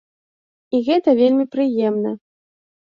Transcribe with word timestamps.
І 0.77 0.81
гэта 0.89 1.15
вельмі 1.21 1.45
прыемна. 1.59 2.17